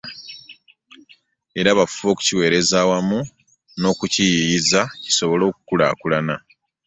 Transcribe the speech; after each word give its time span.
Era 1.59 1.77
bafube 1.77 2.09
okukiweereza 2.13 2.75
awamu 2.83 3.19
n'okukiyiiyiza, 3.79 4.81
kisobole 5.03 5.43
okukulaakulana. 5.49 6.35